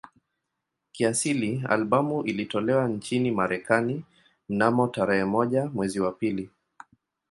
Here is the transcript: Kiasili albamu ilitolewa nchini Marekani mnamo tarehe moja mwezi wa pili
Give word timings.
Kiasili 0.91 1.63
albamu 1.69 2.23
ilitolewa 2.23 2.87
nchini 2.87 3.31
Marekani 3.31 4.03
mnamo 4.49 4.87
tarehe 4.87 5.25
moja 5.25 5.65
mwezi 5.65 5.99
wa 5.99 6.11
pili 6.11 6.49